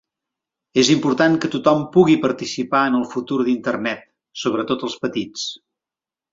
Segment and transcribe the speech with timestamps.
[0.83, 4.03] És important que tothom pugui participar en el futur d'internet,
[4.47, 5.49] sobretot els petits.